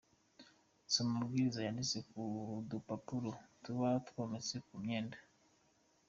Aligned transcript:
Soma 0.91 1.11
amabwiriza 1.15 1.59
yanditse 1.65 1.99
ku 2.09 2.21
dupapuro 2.69 3.29
tuba 3.63 3.89
twometse 4.07 4.55
ku 4.65 4.73
myenda. 4.83 5.17